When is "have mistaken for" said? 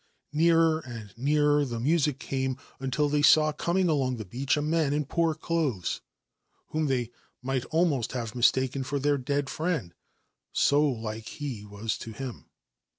8.13-8.97